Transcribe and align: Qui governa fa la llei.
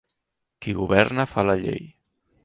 Qui 0.65 0.71
governa 0.79 1.25
fa 1.33 1.43
la 1.49 1.57
llei. 1.65 1.85